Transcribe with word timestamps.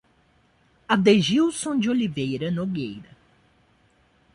Adegilson 0.89 1.77
de 1.77 1.87
Oliveira 1.91 2.49
Nogueira 2.49 3.15